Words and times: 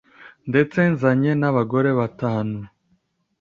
ndetse 0.49 0.79
nzanye 0.93 1.31
n’abagore 1.39 1.89
batanu. 1.99 2.57